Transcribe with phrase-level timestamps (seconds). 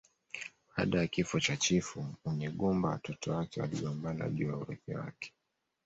[0.77, 5.33] Baada ya kifo cha chifu Munyigumba watoto wake waligombana juu ya urithi wake